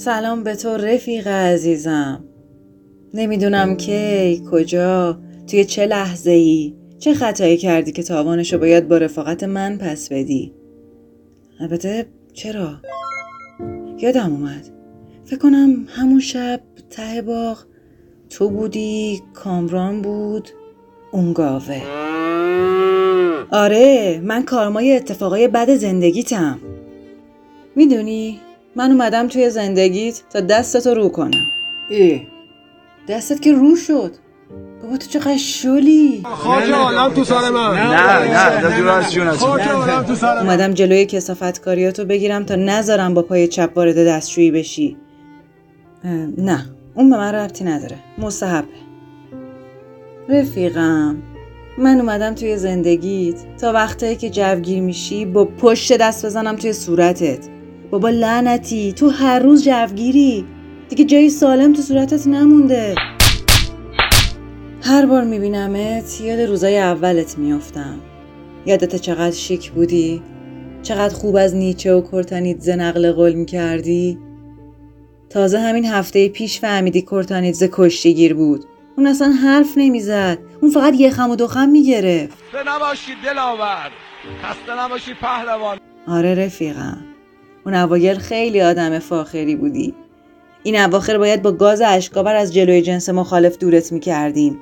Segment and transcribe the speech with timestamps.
[0.00, 2.24] سلام به تو رفیق عزیزم.
[3.14, 9.44] نمی‌دونم کی کجا توی چه لحظه ای چه خطایی کردی که تاوانشو باید با رفاقت
[9.44, 10.52] من پس بدی؟
[11.60, 12.74] البته چرا؟
[13.98, 14.68] یادم اومد.
[15.24, 16.60] فکر کنم همون شب
[16.90, 17.58] ته باغ
[18.30, 20.48] تو بودی کامران بود
[21.12, 21.82] اون گاوه.
[23.50, 26.58] آره من کارمای اتفاقای بد زندگیتم.
[27.76, 28.40] می‌دونی
[28.76, 31.46] من اومدم توی زندگیت تا دستتو رو کنم.
[31.90, 32.26] ای
[33.08, 34.12] دستت که رو شد.
[34.82, 37.76] بابا تو چقدر شلی خاک عالم تو سر من.
[37.76, 38.30] نه
[39.24, 40.40] نه تو سر من.
[40.40, 44.96] اومدم جلوی کسافت کاریاتو بگیرم تا نذارم با پای چپ وارد دستشویی بشی.
[46.38, 46.64] نه
[46.94, 47.96] اون به من ربطی نداره.
[48.18, 48.68] مستحبه.
[50.28, 51.22] رفیقم
[51.78, 57.48] من اومدم توی زندگیت تا وقتایی که جوگیر میشی با پشت دست بزنم توی صورتت.
[57.90, 60.44] بابا لعنتی تو هر روز جوگیری.
[60.88, 62.94] دیگه جایی سالم تو صورتت نمونده.
[64.82, 68.00] هر بار میبینمت یاد روزای اولت میافتم.
[68.66, 70.22] یادت چقدر شیک بودی؟
[70.82, 74.18] چقدر خوب از نیچه و کورتانیتزه نقل قول می‌کردی؟
[75.30, 78.64] تازه همین هفته پیش فهمیدی کورتانیتزه کشتیگیر بود.
[78.96, 80.38] اون اصلا حرف نمی‌زد.
[80.62, 82.38] اون فقط یه خم و دو خم می‌گرفت.
[82.48, 83.90] خسته نباشی دلاور.
[84.42, 85.78] خسته نباشی پهلوان.
[86.08, 87.04] آره رفیقم.
[87.66, 89.94] اون اوایل خیلی آدم فاخری بودی.
[90.62, 94.58] این اواخر باید با گاز اشکاور از جلوی جنس مخالف دورت می‌کردیم.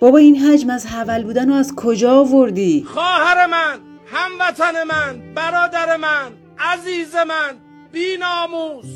[0.00, 5.96] بابا این حجم از حول بودن رو از کجا آوردی؟ خواهر من هموطن من برادر
[5.96, 7.54] من عزیز من
[7.92, 8.86] بی ناموس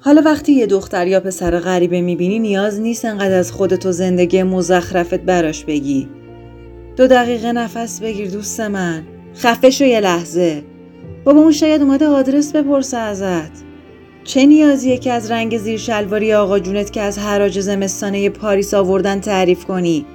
[0.00, 4.42] حالا وقتی یه دختر یا پسر غریبه می‌بینی نیاز نیست انقدر از خودت و زندگی
[4.42, 6.08] مزخرفت براش بگی.
[6.96, 9.02] دو دقیقه نفس بگیر دوست من.
[9.36, 10.64] خفه شو یه لحظه.
[11.24, 13.64] بابا اون شاید اومده آدرس بپرسه ازت.
[14.24, 19.20] چه نیازیه که از رنگ زیر شلواری آقا جونت که از حراج زمستانه پاریس آوردن
[19.20, 20.06] تعریف کنی؟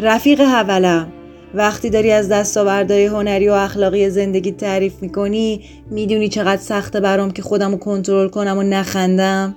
[0.00, 1.12] رفیق حولم.
[1.54, 7.42] وقتی داری از دستاوردهای هنری و اخلاقی زندگی تعریف می‌کنی می‌دونی چقدر سخته برام که
[7.42, 9.54] خودم رو کنترل کنم و نخندم؟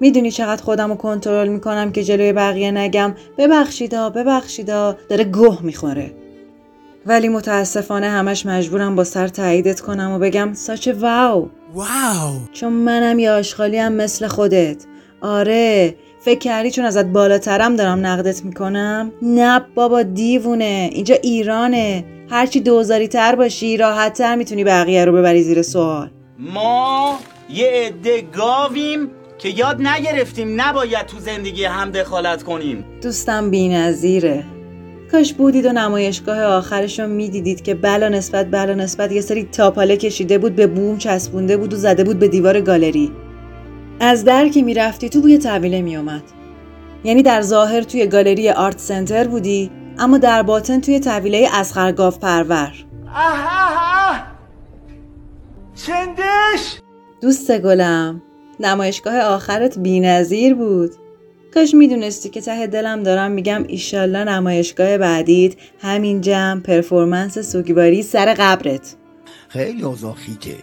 [0.00, 6.12] می‌دونی چقدر خودم رو کنترل می‌کنم که جلوی بقیه نگم؟ ببخشیدا ببخشیدا داره گوه می‌خوره.
[7.06, 11.48] ولی متاسفانه همش مجبورم با سر تاییدت کنم و بگم ساچ واو.
[11.74, 12.40] واو.
[12.52, 14.84] چون منم یه آشغالیم مثل خودت.
[15.20, 20.90] آره فکر کردی چون ازت بالاترم دارم نقدت می‌کنم؟ نه بابا دیوونه.
[20.92, 22.04] اینجا ایرانه.
[22.30, 26.10] هرچی دوزاری تر باشی راحت تر می‌تونی بقیه رو ببری زیر سوال.
[26.38, 27.18] ما
[27.50, 32.84] یه عده گاویم که یاد نگرفتیم نباید تو زندگی هم دخالت کنیم.
[33.02, 33.68] دوستم بی
[35.12, 39.96] کاش بودید و نمایشگاه آخرش رو می‌دیدید که بلا نسبت بلا نسبت یه سری تاپاله
[39.96, 43.12] کشیده بود به بوم چسبونده بود و زده بود به دیوار گالری.
[44.00, 46.22] از در که می‌رفتی تو بوی طویله میومد
[47.04, 52.18] یعنی در ظاهر توی گالری آرت سنتر بودی اما در باطن توی طویله اسخر گاف
[52.18, 52.72] پرور.
[55.74, 56.80] چندش؟
[57.20, 58.22] دوست گلم
[58.60, 60.90] نمایشگاه آخرت بینظیر بود.
[61.56, 68.34] کاش می‌دونستی که ته دلم دارم میگم ایشالله نمایشگاه بعدیت همین جمع پرفورمنس سوگواری سر
[68.38, 68.96] قبرت.
[69.48, 70.14] خیلی اوضاع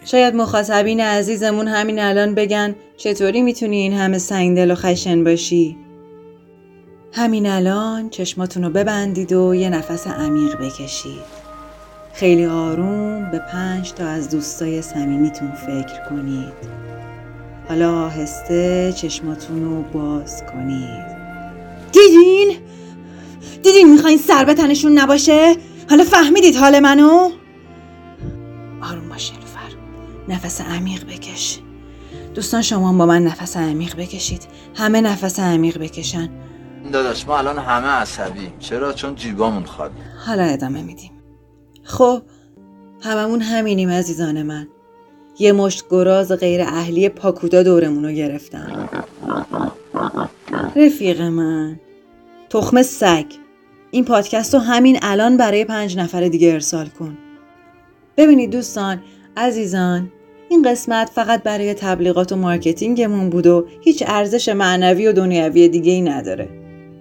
[0.04, 5.76] شاید مخاطبین عزیزمون همین الان بگن چطوری می‌تونی این همه سنگدل و خشن باشی؟
[7.12, 11.44] همین الان چشماتون رو ببندید و یه نفس عمیق بکشید.
[12.12, 16.84] خیلی آروم به پنج تا از دوستای صمیمیتون فکر کنید.
[17.68, 21.04] حالا آهسته چشماتون رو باز کنید.
[21.92, 22.56] دیدین؟
[23.62, 25.56] دیدین می‌خواین سر به تنشون نباشه؟
[25.90, 27.30] حالا فهمیدید حال منو؟
[28.82, 29.76] آروم باش نیلوفر
[30.28, 31.60] نفس عمیق بکش.
[32.34, 34.42] دوستان شما هم با من نفس عمیق بکشید.
[34.74, 36.28] همه نفس عمیق بکشن.
[36.92, 39.94] داداش ما الان همه عصبیم چرا؟ چون جیبامون خالی.
[40.26, 41.10] حالا ادامه میدیم.
[41.84, 42.22] خب
[43.02, 44.68] هممون همینیم عزیزان من.
[45.38, 48.88] یه مشت گراز غیر اهلی پاکودا دورمون رو گرفتن.
[50.76, 51.80] رفیق من.
[52.50, 53.24] تخم سگ.
[53.90, 57.18] این پادکست رو همین الان برای پنج نفر دیگه ارسال کن.
[58.16, 59.02] ببینید دوستان
[59.36, 60.12] عزیزان
[60.48, 65.68] این قسمت فقط برای تبلیغات و marketing مون بود و هیچ ارزش معنوی و دنیوی
[65.68, 66.48] دیگه ای نداره.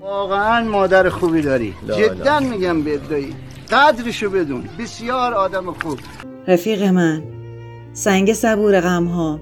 [0.01, 1.73] واقعا مادر خوبی داری.
[1.97, 3.33] جدا میگم دایی.
[3.71, 4.63] قدرشو بدون.
[4.79, 5.99] بسیار آدم خوب.
[6.47, 7.23] رفیق من.
[7.95, 9.39] سنگ صبور غم ها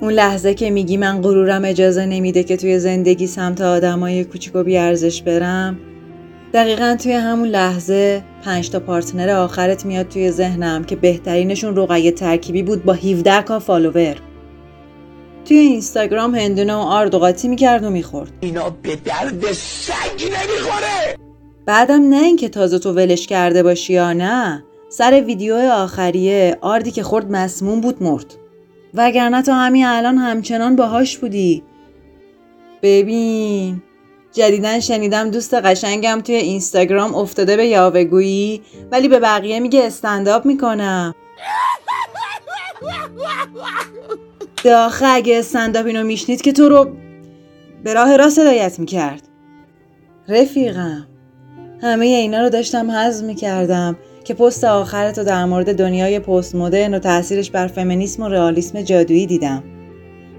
[0.00, 4.62] اون لحظه که میگی من غرورم اجازه نمیده که توی زندگی سمت آدمای کوچیک و
[4.62, 5.78] بیارزش برم
[6.54, 12.62] دقیقا توی همون لحظه پنج تا partner آخرت میاد توی ذهنم که بهترینشون رقیه ترکیبی
[12.62, 14.16] بود با 17 K follower.
[15.44, 18.32] توی اینستاگرام هندونه و آرد و قاطی می‌کرد و می‌خورد.
[18.40, 21.16] اینا به درد سگ نمی‌خوره!
[21.66, 24.64] بعدم نه اینکه تازه تو ولش کرده باشی یا نه
[24.96, 26.58] سر ویدیو آخریه.
[26.60, 28.34] آردی که خورد مسموم بود مرد.
[28.94, 31.62] وگرنه تا همین الان همچنان باهاش بودی.
[32.82, 33.82] ببین
[34.32, 41.14] جدیدن شنیدم دوست قشنگم توی اینستاگرام افتاده به یاوهگویی ولی به بقیه میگه استنداپ می‌کنم.
[44.64, 46.96] داخه اگه استنداپ اینو میشنید که تو رو
[47.84, 49.22] به راه راست هدایت می‌کرد.
[50.28, 51.06] رفیقم.
[51.82, 53.96] همه اینا رو داشتم حذف می‌کردم.
[54.24, 59.26] که پست آخرتو در مورد دنیای پست مدرن و تاثیرش بر فمینیسم و رئالیسم جادویی
[59.26, 59.62] دیدم.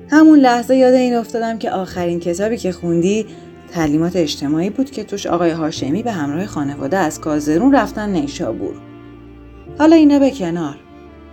[0.10, 3.26] همون لحظه یاد این افتادم که آخرین کتابی که خوندی
[3.72, 8.74] تعلیمات اجتماعی بود که توش آقای هاشمی به همراه خانواده از کازرون رفتن نیشابور.
[9.80, 10.76] حالا اینا به کنار.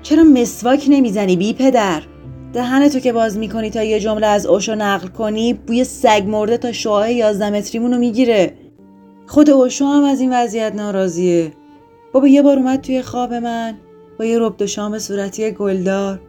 [0.02, 2.02] چرا مسواک نمی‌زنی بی پدر؟
[2.52, 6.56] دهن تو که باز می‌کنی تا یه جمله از اوشو نقل کنی بوی سگ مرده
[6.56, 8.54] تا شعاع یازده متریمونو می‌گیره.
[9.26, 11.52] خود اوشو هم از این وضعیت ناراضیه.
[12.12, 13.74] بابا یه بار اومد توی خواب من
[14.18, 16.20] با یه رب شام صورتی گلدار.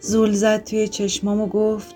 [0.00, 1.94] زول زد توی چشمام و گفت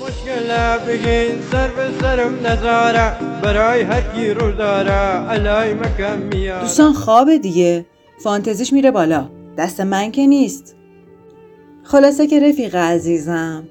[0.00, 3.40] خوشگله بگین سر به سرم نزاره.
[3.42, 4.90] برای هر کی رو داره
[5.30, 7.86] علای مکم میاد دوستان خوابه دیگه
[8.22, 9.28] فانتزیش میره بالا.
[9.58, 10.76] دست من که نیست.
[11.82, 13.64] خلاصه که رفیق عزیزم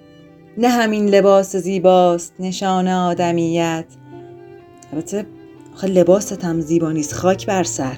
[0.57, 3.85] نه همین لباس زیباست نشان آدمیت.
[4.93, 5.25] البته
[5.83, 7.97] لباست هم زیبا نیست خاک بر سر.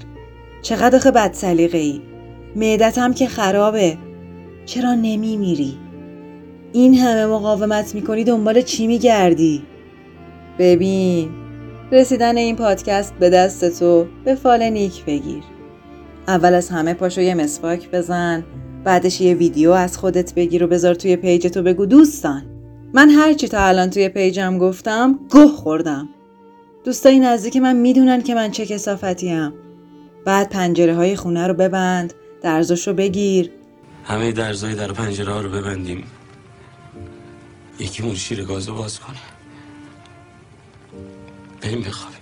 [0.61, 2.01] چقدر آخه بد سلیقه ای
[2.55, 3.97] معدتم که خرابه.
[4.65, 5.77] چرا نمی میری؟
[6.73, 9.63] این همه مقاومت می‌کنی دنبال چی میگردی؟
[10.59, 11.29] ببین
[11.91, 15.43] رسیدن این پادکست به دست تو به فال نیک بگیر.
[16.27, 18.43] اول از همه پاشو یه مسواک بزن
[18.83, 22.45] بعدش یه ویدیو از خودت بگیر و بذار توی page تو بگو دوستان.
[22.93, 26.09] من هرچی تا الان توی page م گفتم گه خوردم.
[26.83, 29.53] دوستای نزدیک من می‌دونن که من چه کثافتیم.
[30.25, 33.51] بعد پنجره های خونه رو ببند درزش رو بگیر.
[34.03, 36.03] همه درزای در پنجره ها رو ببندیم.
[37.79, 39.17] یکی اون شیر گازو باز کنه.
[41.61, 42.19] بریم بخوابیم.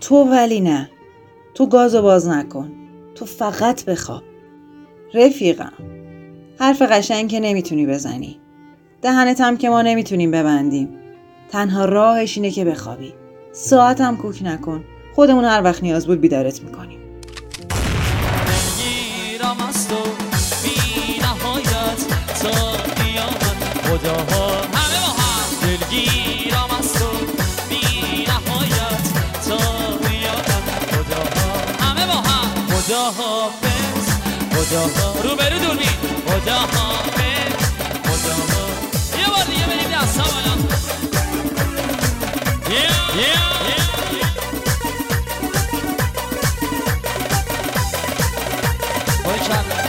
[0.00, 0.90] تو ولی نه.
[1.54, 2.72] تو گازو باز نکن.
[3.14, 4.22] تو فقط بخواب.
[5.14, 5.72] رفیقم.
[6.58, 8.40] حرف قشنگ که نمی‌تونی بزنی.
[9.02, 10.88] دهنت هم که ما نمی‌تونیم ببندیم.
[11.48, 13.14] تنها راهش اینه که بخوابی.
[13.52, 14.84] ساعت هم کوک نکن.
[15.14, 16.99] خودمون هر وقت نیاز بود بیدارت می‌کنیم.
[24.08, 27.06] همه با هم دلگیرم از تو
[27.68, 29.02] بی نهایت
[29.48, 29.56] تا
[30.08, 34.08] قیامت خداها همه با هم خداها بس
[34.56, 35.88] خداها رو برو دوربین.
[36.26, 37.66] خداها بس
[38.04, 38.68] خداها
[39.20, 40.50] یه بار دیگه بریم دستا بالا
[42.70, 44.30] Yeah, yeah, yeah.
[49.50, 49.79] همین